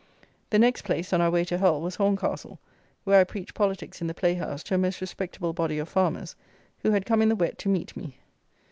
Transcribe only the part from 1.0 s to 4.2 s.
on our way to Hull, was Horncastle, where I preached politics in the